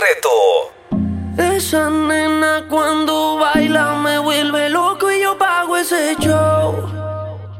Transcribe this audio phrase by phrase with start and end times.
[0.00, 0.72] reto.
[1.36, 6.88] Esa nena cuando baila me vuelve loco y yo pago ese show.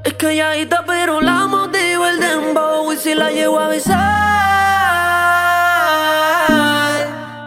[0.04, 3.98] Es calladita pero la motivo el dembow y si la llevo a besar.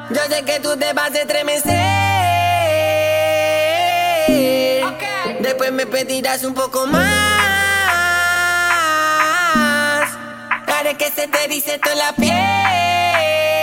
[0.09, 1.73] Yo sé que tú te vas a estremecer.
[5.39, 7.33] Después me pedirás un poco más.
[10.99, 13.62] Que se te dice toda la piel.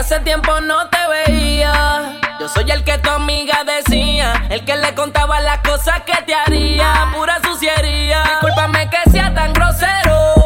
[0.00, 0.96] Hace tiempo no te
[1.28, 2.18] veía.
[2.40, 6.34] Yo soy el que tu amiga decía, el que le contaba las cosas que te
[6.34, 8.22] haría, pura suciería.
[8.22, 10.36] Discúlpame que sea tan grosero,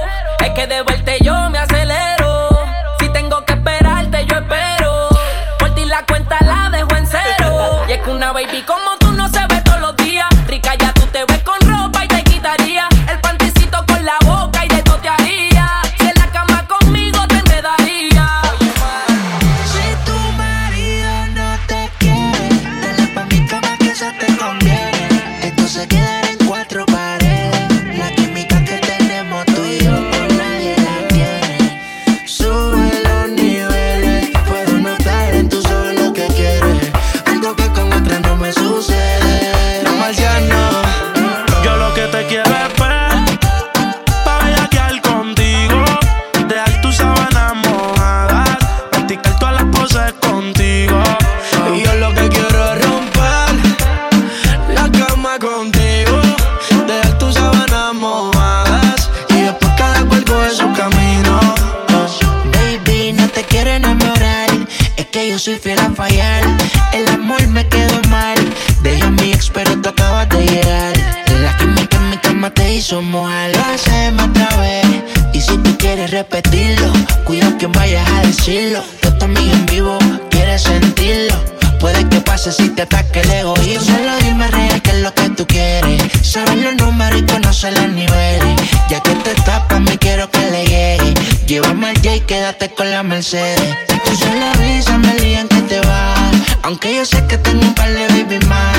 [0.44, 2.48] es que de vuelta yo me acelero.
[2.98, 5.08] Si tengo que esperarte, yo espero.
[5.60, 7.84] Por ti la cuenta la dejo en cero.
[7.88, 8.93] Y es que una baby como
[65.24, 66.42] que yo soy fiel a fallar.
[66.92, 68.36] El amor me quedó mal,
[68.82, 70.92] deja a mi ex pero tú acabas de llegar.
[71.42, 74.86] La química en mi cama te hizo mojar, lo hacemos otra vez.
[75.32, 76.92] Y si tú quieres repetirlo,
[77.24, 78.82] cuida que vayas a decirlo.
[79.02, 79.98] Yo también en vivo,
[80.30, 81.34] quieres sentirlo.
[81.80, 83.96] Puede que pase si te ataque el egoísmo.
[83.96, 86.02] Solo dime real qué es lo que tú quieres.
[86.22, 88.60] Sabes los números y conoces los niveles.
[88.88, 89.73] Ya que te tapas,
[92.26, 93.76] quédate con la Mercedes.
[94.04, 96.32] Tú solo avísame el día en que te vas.
[96.62, 98.76] Aunque yo sé que tengo un par de baby más.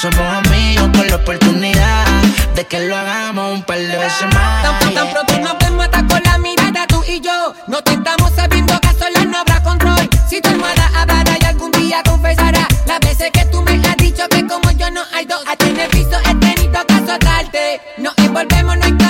[0.00, 2.06] Somos amigos con la oportunidad
[2.54, 4.62] de que lo hagamos un par de veces más.
[4.62, 7.54] Tan, pronto nos vemos hasta con la mirada tú y yo.
[7.66, 10.08] No te estamos sabiendo que a solas no habrá control.
[10.28, 14.28] Si tu hermana hablará y algún día confesará las veces que tú me has dicho
[14.28, 15.42] que como yo no hay dos.
[15.46, 17.80] A tener piso he tenido que azotarte.
[17.98, 19.07] Nos envolvemos, no hay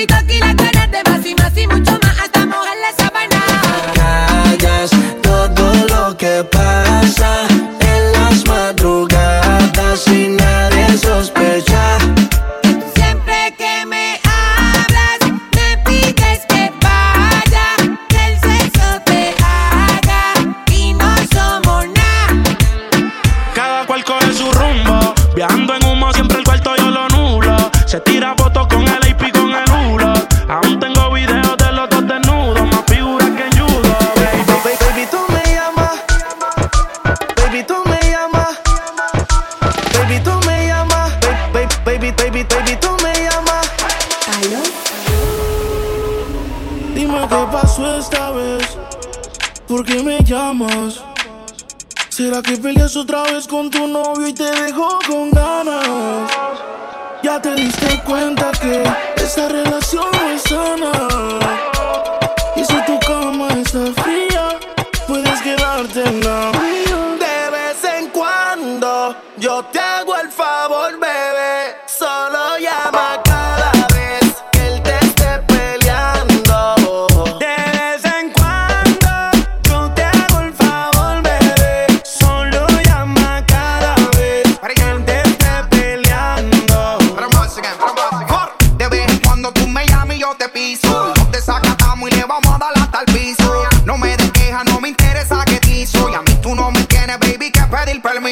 [0.00, 0.69] Mami, aquí la que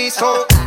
[0.09, 0.58] peaceful.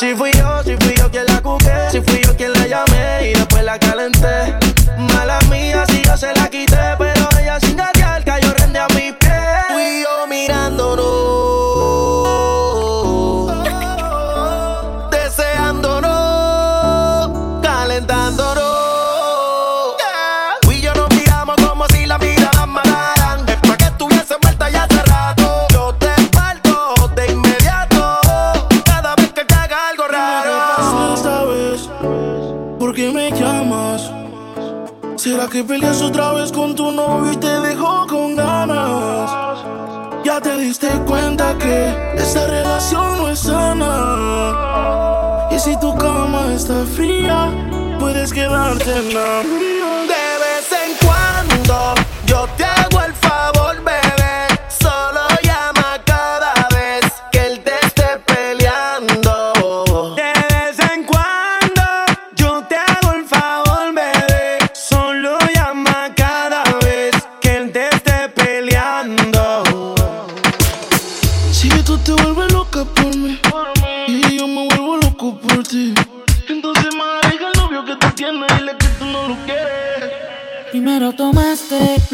[0.00, 0.39] ativo e
[48.84, 49.69] something now.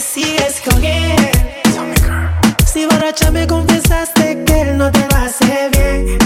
[0.00, 0.80] sigues con.
[2.66, 6.18] Si borracha me confesaste que él no te va a hacer bien.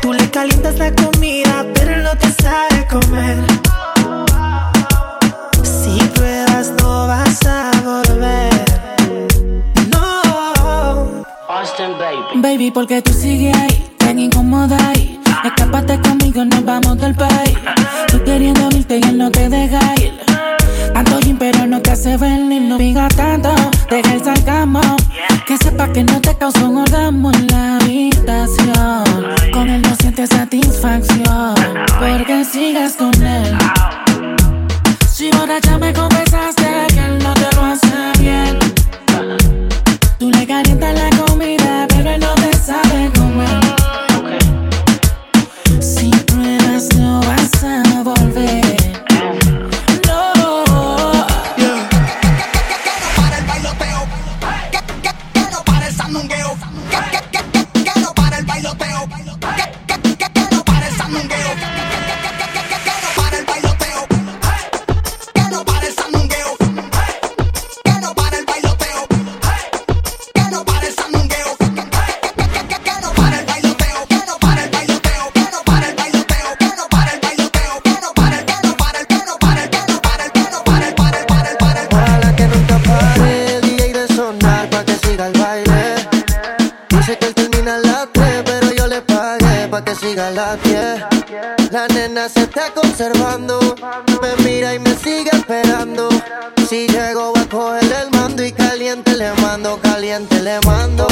[0.00, 3.36] Tú le calientas la comida, pero él no te sabe comer.
[5.62, 8.64] Si pruebas, no vas a volver.
[9.90, 11.24] No.
[11.48, 12.40] Austin, baby.
[12.40, 13.83] Baby, porque tú sigues ahí
[90.14, 91.72] las 10.
[91.72, 93.58] La nena se está conservando.
[94.22, 96.08] Me mira y me sigue esperando.
[96.68, 101.06] Si llego va a coger el mando y caliente le mando, caliente le mando.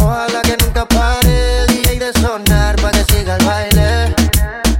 [0.00, 4.14] Ojalá que nunca pare el DJ de sonar para que siga el baile.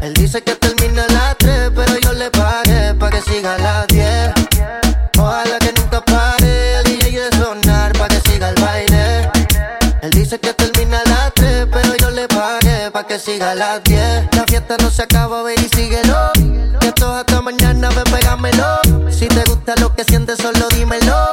[0.00, 3.58] Él dice que termina a las 3, pero yo le pagué para que siga a
[3.58, 4.32] las 10.
[5.18, 9.30] Ojalá que nunca pare el DJ de sonar para que siga el baile.
[10.02, 10.73] Él dice que termina
[13.14, 14.28] que siga a las 10.
[14.34, 16.32] La fiesta no se acaba, ve y síguelo.
[16.80, 18.80] Que esto hasta mañana, ve, pégamelo.
[19.08, 21.28] Si te gusta lo que sientes, solo dímelo.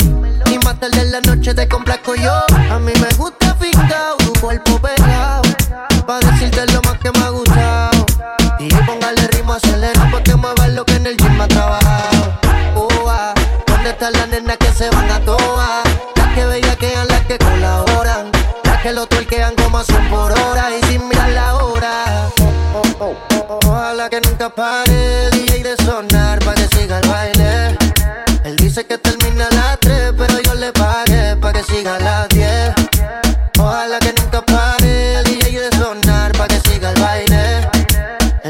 [0.51, 2.33] Y más tarde en la noche te complazco yo.
[2.69, 5.41] A mí me gusta fincao, tu cuerpo pegado.
[6.05, 8.05] Pa' decirte lo más que me ha gustado.
[8.59, 12.39] Y póngale ritmo, acelera, pa' que mueva lo que en el gym ha trabajado.
[12.75, 13.33] Ua,
[13.65, 15.81] ¿Dónde están las nenas que se van a toa?
[16.15, 18.29] Las que bellaquean, las que colaboran.
[18.65, 19.50] Las que lo tuerquean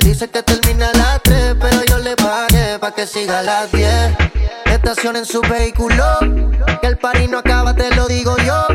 [0.03, 3.91] dice que termina a las 3, pero yo le pagué pa' que siga las 10.
[4.65, 6.03] Estacionen su vehículo,
[6.81, 8.65] que el party no acaba, te lo digo yo.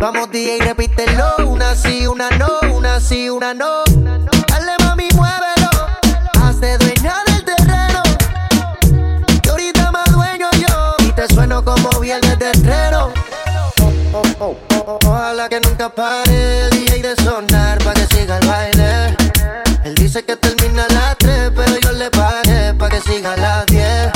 [0.00, 3.84] Vamos DJ, repítelo, una sí, una no, una sí, una no.
[4.48, 5.70] Dale mami, muévelo,
[6.42, 8.02] hazte dueña del terreno.
[9.42, 13.12] Que ahorita más dueño yo, y te sueno como viernes de estreno.
[15.04, 18.71] Ojalá que nunca pare el DJ de sonar pa' que siga el baile.
[20.02, 23.66] Dice que termina a las 3, pero yo le pagué pa' que siga a las
[23.66, 24.10] 10.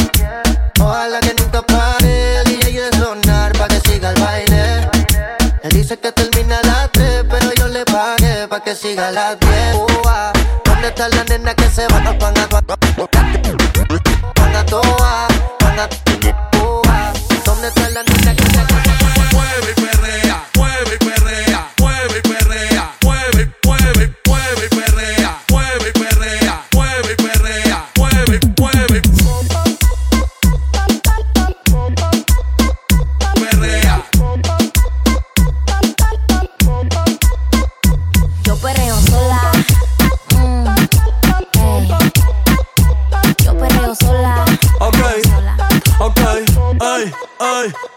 [0.81, 4.91] Ojalá que nunca pare el DJ de sonar pa' que siga el baile.
[5.63, 9.11] Él dice que termina a las 3, pero yo le pagué pa' que siga a
[9.13, 9.77] las 10.
[10.05, 10.33] Ua,
[10.65, 11.97] ¿Dónde está la nena que se va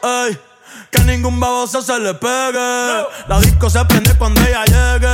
[0.03, 0.39] ay.
[0.91, 3.03] Que ningún baboso se le pegue.
[3.27, 5.07] La disco se prende cuando ella llegue.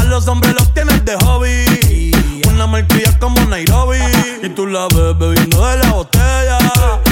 [0.00, 2.12] A los hombres los tienes de hobby.
[2.48, 3.98] Una marquilla como Nairobi.
[4.42, 6.58] Y tú la ves bebiendo de la botella.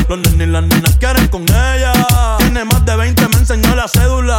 [0.09, 1.93] Los nenes y las nenas quieren con ella.
[2.39, 4.39] Tiene más de 20, me enseñó la cédula.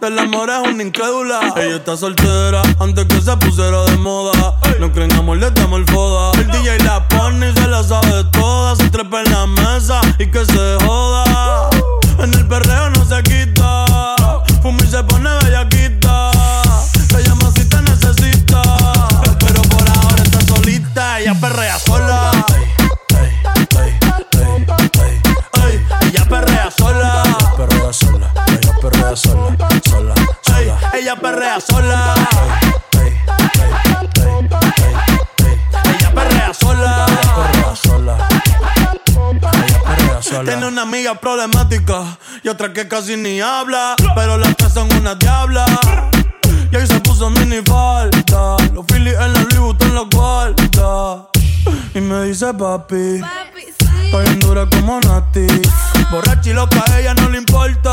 [0.00, 1.52] Del amor es una incrédula.
[1.56, 4.54] Ella está soltera antes que se pusiera de moda.
[4.78, 6.30] No creen amor, le damos el foda.
[6.40, 8.76] El DJ la pone y se la sabe toda.
[8.76, 11.68] Se trepa en la mesa y que se joda.
[12.20, 13.86] En el perreo no se quita.
[14.62, 16.30] Fuma y se pone bellaquita.
[17.08, 18.62] Te llama si te necesita.
[19.40, 21.18] Pero por ahora está solita.
[21.18, 22.30] Ella perrea sola.
[22.54, 22.62] Ey,
[23.18, 23.32] ey,
[23.80, 23.98] ey,
[24.32, 24.64] ey,
[25.64, 25.74] ey.
[26.08, 27.24] Ella perrea sola.
[30.98, 32.14] Ella perrea sola.
[35.84, 37.06] Ella perrea sola.
[37.06, 37.76] Ella perrea
[40.22, 40.44] sola.
[40.44, 43.94] Tiene una amiga problemática y otra que casi ni habla.
[44.16, 45.66] Pero las tres son una diabla.
[46.72, 48.56] Y ahí se puso mini falta.
[48.74, 51.28] Los Phillies en la Louis Vuitton los guarda.
[51.94, 53.22] Y me dice papi.
[54.04, 55.46] Estoy en dura como Nati.
[56.10, 57.92] Borracha y loca, a ella no le importa.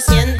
[0.00, 0.39] siento.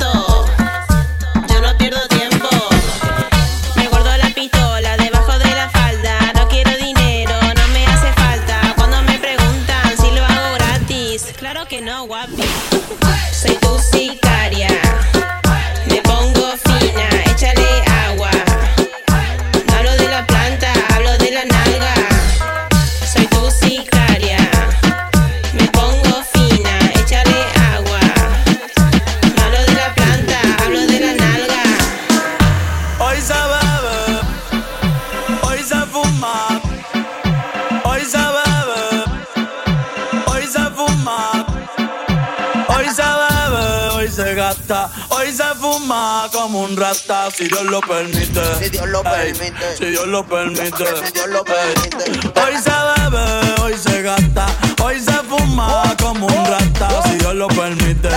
[49.77, 50.71] Si Dios lo permite.
[50.71, 52.11] Si Dios lo permite.
[52.11, 54.47] Eh, hoy se bebe, hoy se gasta,
[54.83, 57.03] hoy se fuma como un rata.
[57.05, 58.09] Si Dios lo permite.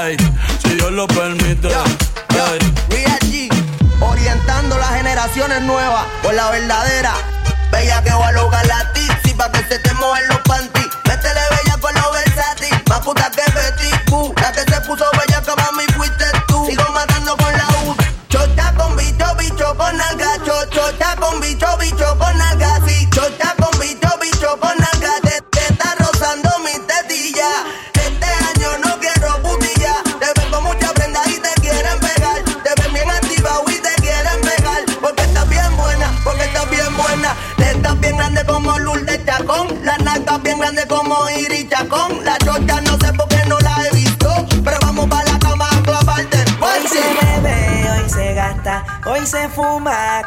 [0.00, 0.16] Ey,
[0.62, 1.68] si Dios lo permite.
[1.68, 1.84] Yo,
[2.30, 2.44] yo,
[2.88, 3.50] G,
[4.00, 7.37] orientando las generaciones nuevas por la verdadera.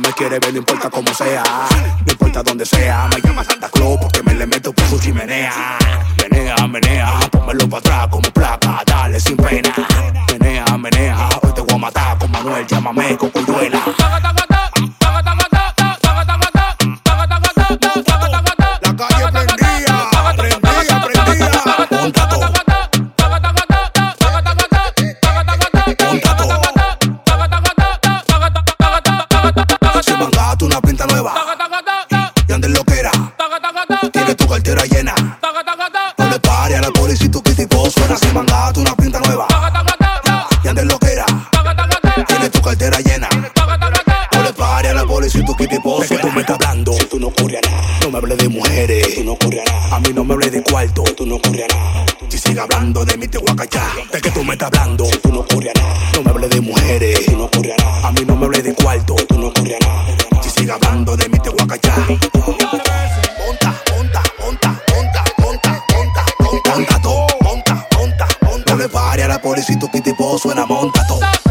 [0.00, 1.42] me quiere ver, no importa cómo sea.
[50.70, 52.06] Cuarto, tú no nada.
[52.28, 53.90] Si sigue hablando de mí te voy a callar.
[54.12, 56.12] De que tú me estás hablando, tú no ocurre a nada.
[56.14, 58.08] No me hables de mujeres, tú no ocurre a nada.
[58.08, 60.42] A mí no me hables de cuarto, tú no ocurre a nada.
[60.42, 61.98] Si sigue hablando de mí te voy a callar.
[62.08, 66.98] Monta, monta, monta, monta, monta, monta, monta, monta.
[67.42, 68.72] Monta, monta, monta.
[68.72, 71.49] No le pare a la policía, tu tipo suena monta todo.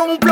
[0.00, 0.29] Con un flow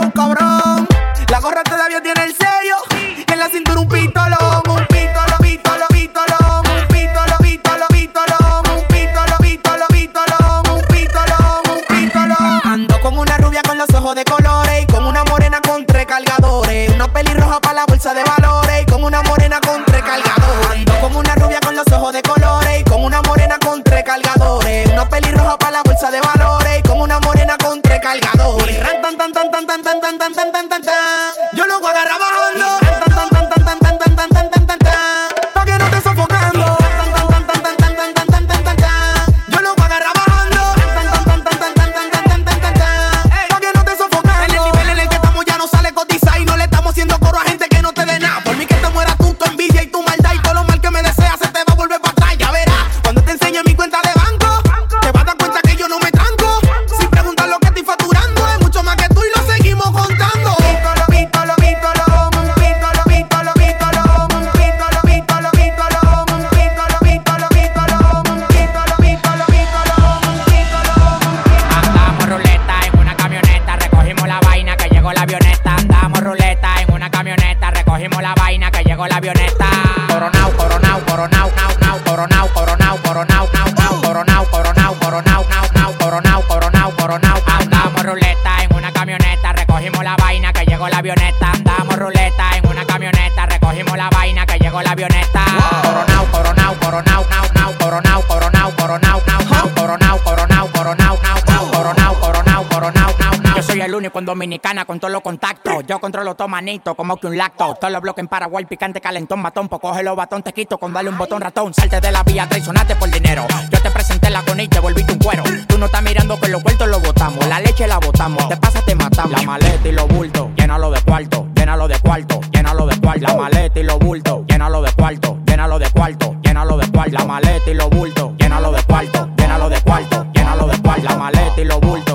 [104.28, 105.86] Dominicana con todos los contactos.
[105.86, 107.74] Yo controlo todo manito como que un lacto.
[107.80, 109.68] Todos los bloques en Paraguay, picante, calentón, matón.
[109.68, 111.72] Pues cógelo batón, te quito con darle un botón ratón.
[111.72, 113.46] Salte de la vía, traicionaste por dinero.
[113.70, 115.44] Yo te presenté la con te volviste un cuero.
[115.66, 117.46] Tú no estás mirando que los cuartos los botamos.
[117.46, 118.46] La leche la botamos.
[118.50, 119.32] Te pasa, te matamos.
[119.32, 123.26] La maleta y los bultos, llénalo de cuarto, llénalo de cuarto, llénalo de cuarto.
[123.26, 127.12] La maleta y los bultos, llénalo de cuarto, llénalo de cuarto, llénalo de cuarto.
[127.12, 131.02] La maleta y los bultos, llénalo de cuarto, llénalo de cuarto, llénalo de cuarto.
[131.04, 132.07] La maleta y los bultos,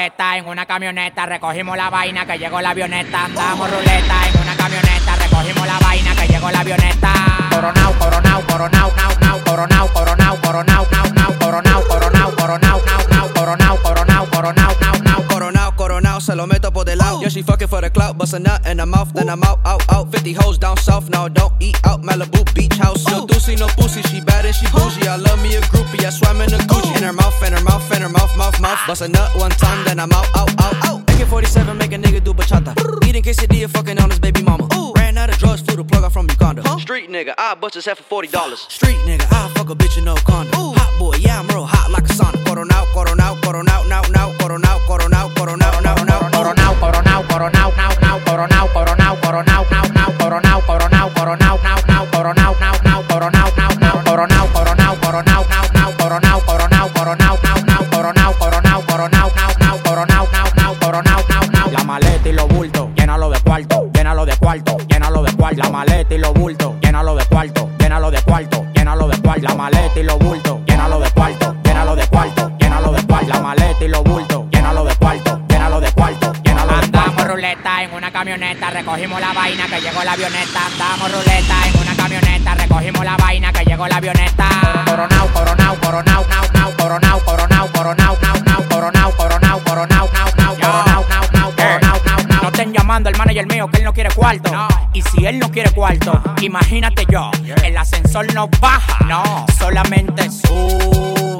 [0.00, 3.26] ruleta en una camioneta, recogimos la vaina que llegó la avioneta.
[3.26, 7.12] Andamos ruleta en una camioneta, recogimos la vaina que llegó la avioneta.
[7.50, 13.28] Coronao, coronao, coronao, nao, nao, coronao, coronao, coronao, nao, nao, coronao, coronao, coronao, nao, nao,
[13.34, 15.26] coronao, coronao, coronao, nao, nao.
[15.28, 17.20] Coronao, coronao, se lo meto por del lado.
[17.20, 19.60] Yeah, she fucking for the clout, bust a nut in her mouth, then I'm out,
[19.66, 20.10] out, out.
[20.10, 22.02] 50 hoes down south, now don't eat out.
[22.02, 23.06] Malibu beach house.
[23.06, 25.06] No doozy, no pussy, she bad and she bougie.
[25.06, 26.89] I love me a groupie, I swam in a Gucci.
[28.90, 31.00] Bust a nut one time, then I'm out, out, out, out.
[31.10, 32.74] AK-47 make a nigga do bachata.
[33.06, 34.66] Eating quesadilla, fucking on his baby mama.
[34.74, 34.92] Ooh.
[34.94, 36.64] Ran out of drugs, flew the plug out from Uganda.
[36.80, 38.56] Street nigga, I bust his head for $40.
[38.56, 40.52] Street nigga, I fuck a bitch in no condom.
[40.54, 40.79] Hot
[78.90, 80.66] recogimos la vaina que llegó la avioneta.
[80.66, 84.48] Andamos ruleta recogimos la vaina que llegó la avioneta.
[84.84, 90.56] Coronao, coronao, coronao, nao, nao, coronao, coronao, coronao, nao, nao, coronao, coronao, coronao, nao, nao,
[90.56, 92.42] coronao, nao, nao, coronao, nao, nao.
[92.42, 94.50] No estén llamando al manager mío que él no quiere cuarto.
[94.92, 97.30] Y si él no quiere cuarto, imagínate yo,
[97.62, 101.38] el ascensor no baja, no, solamente sube.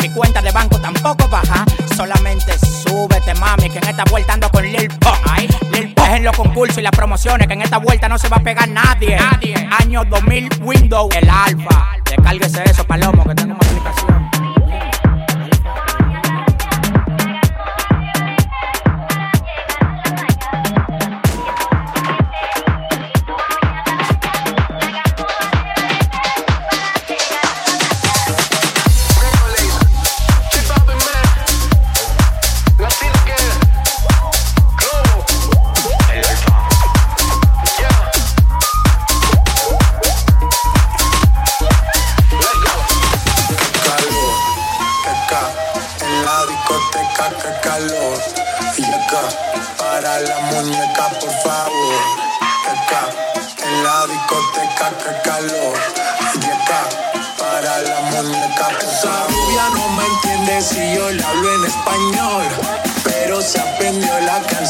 [0.00, 1.64] Mi cuenta de banco tampoco baja,
[1.96, 5.67] solamente súbete, mami, que en esta vuelta ando con Lil Pump.
[6.28, 9.16] Los concursos y las promociones, que en esta vuelta no se va a pegar nadie.
[9.16, 9.68] Nadie.
[9.80, 11.96] Año 2000, Windows, el alfa.
[12.04, 13.97] Descárguese eso, palomo, que tengo una aplicación.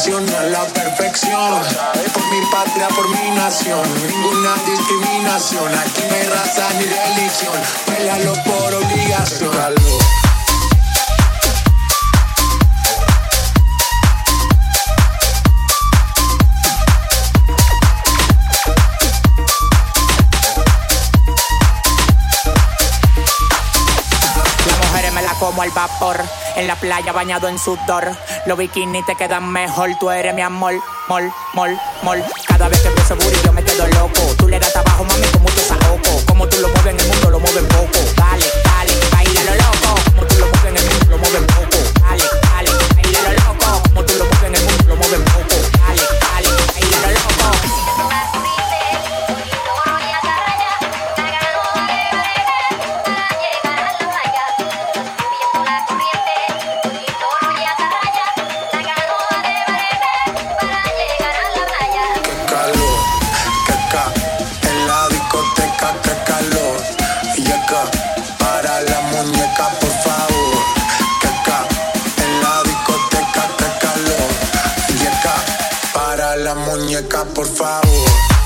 [0.06, 1.61] A la perfección.
[2.14, 5.74] Por mi patria, por mi nación, ninguna discriminación.
[5.74, 7.54] Aquí no hay raza ni religión.
[7.88, 9.48] Bailalo por obligación.
[25.38, 26.20] Como al vapor.
[26.56, 28.11] En la playa bañado en sudor.
[28.48, 29.90] Los bikinis te quedan mejor.
[30.00, 30.72] Tú eres mi amor.
[31.06, 32.24] Mol, mol, mol.
[32.46, 34.22] Cada vez que ese booty yo me quedo loco.
[34.38, 36.24] Tú le das trabajo, mami, como tú loco.
[36.26, 37.98] Como tú lo mueves en el mundo, lo mueves poco.
[38.16, 40.00] Dale, dale, baila lo loco.
[40.12, 41.67] Como tú lo mueves en el mundo, lo mueves poco.
[76.44, 78.38] La muñeca, por favor.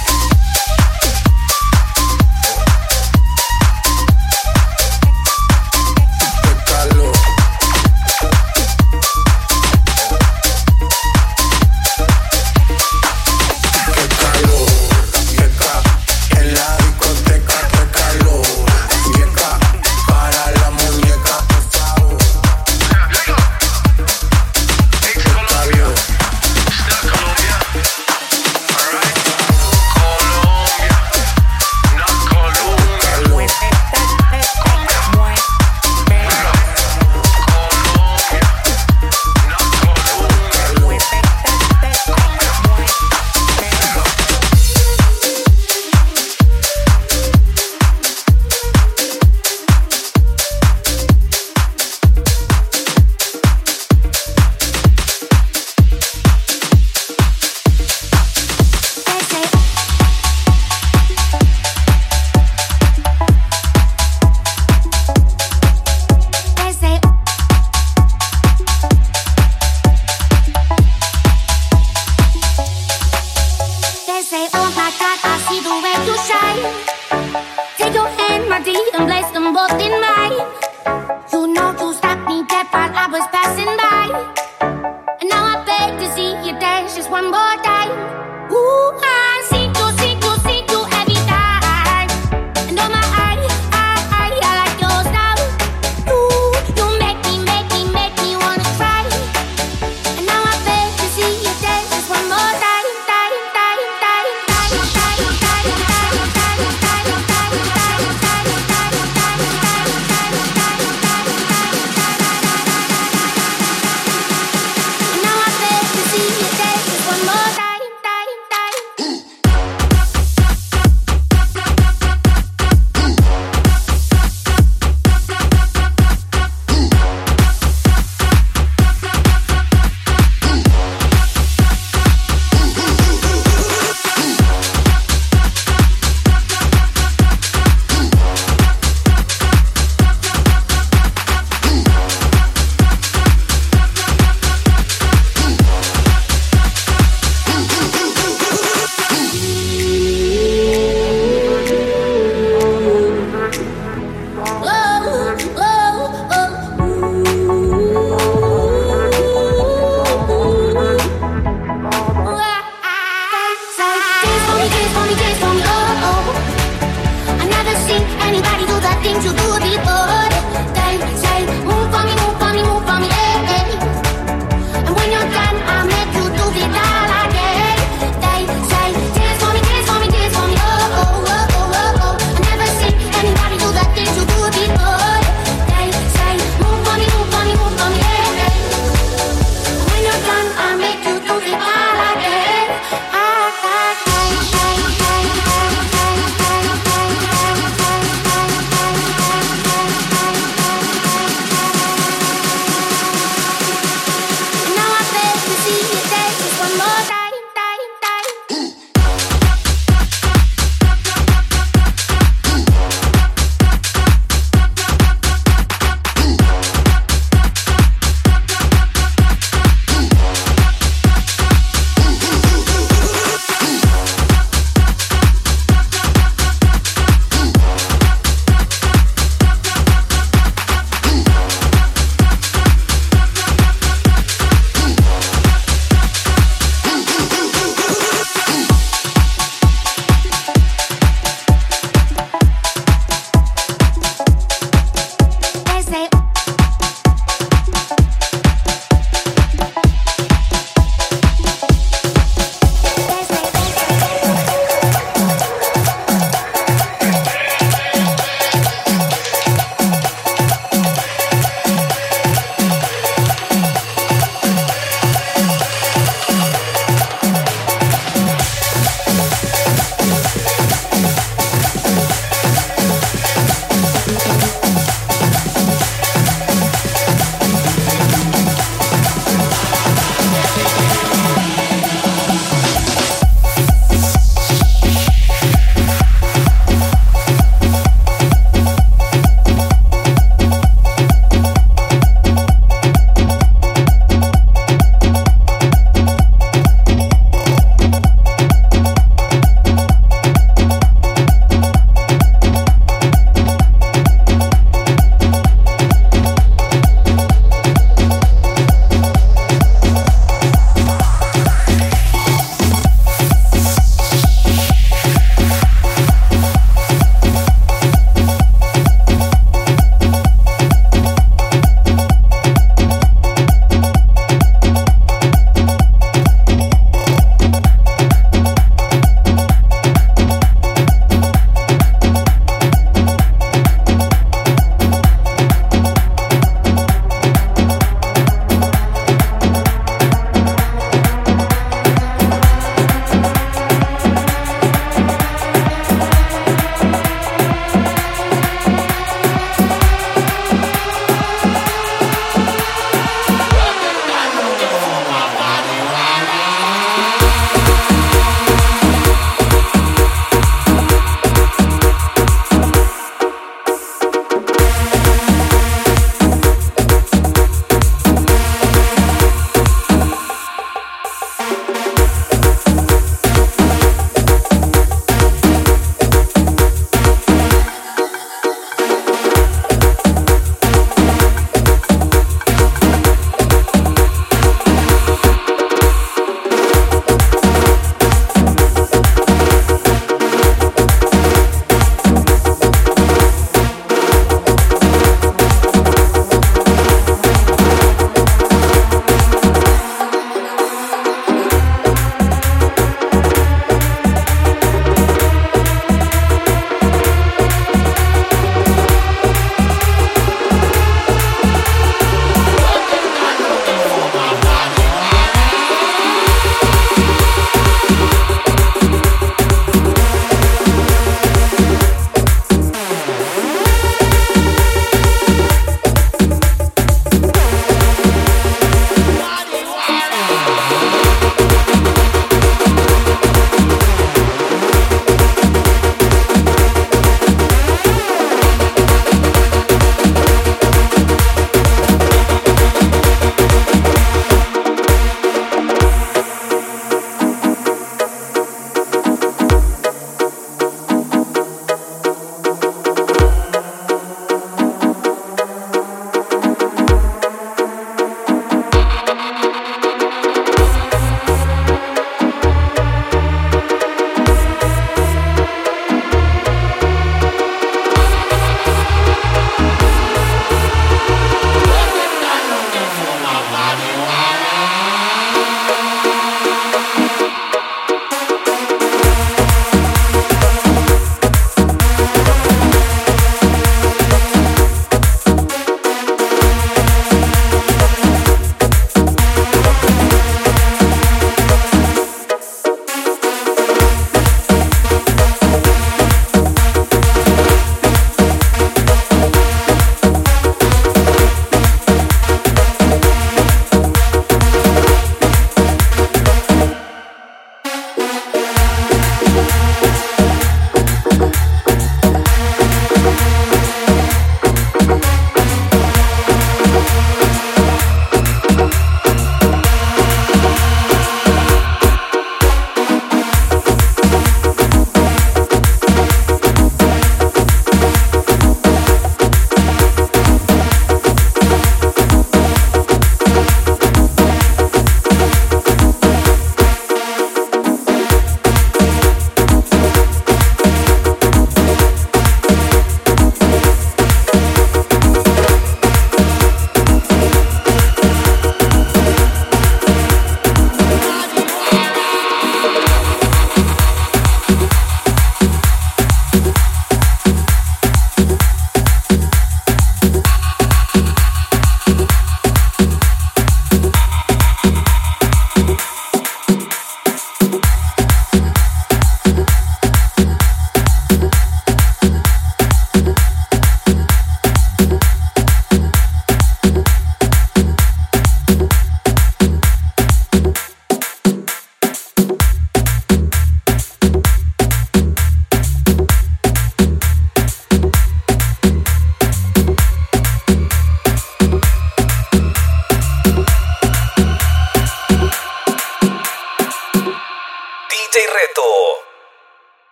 [76.53, 79.93] Take your hand, my dear, and place them both in